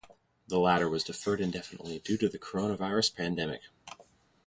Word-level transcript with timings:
The 0.47 0.57
latter 0.57 0.89
was 0.89 1.03
deferred 1.03 1.39
indefinitely 1.41 1.99
due 1.99 2.17
to 2.17 2.27
the 2.27 2.39
Coronavirus 2.39 3.15
pandemic. 3.15 3.61